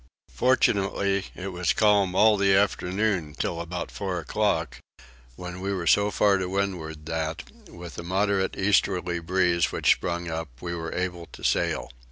Fortunately 0.33 1.25
it 1.35 1.49
was 1.49 1.73
calm 1.73 2.15
all 2.15 2.35
the 2.35 2.55
afternoon 2.55 3.35
till 3.37 3.61
about 3.61 3.91
four 3.91 4.17
o'clock, 4.19 4.79
when 5.35 5.61
we 5.61 5.71
were 5.71 5.85
so 5.85 6.09
far 6.09 6.39
to 6.39 6.49
windward 6.49 7.05
that, 7.05 7.51
with 7.69 7.99
a 7.99 8.03
moderate 8.03 8.57
easterly 8.57 9.19
breeze 9.19 9.71
which 9.71 9.91
sprung 9.91 10.27
up, 10.27 10.49
we 10.59 10.73
were 10.73 10.91
able 10.95 11.27
to 11.33 11.43
sail. 11.43 11.91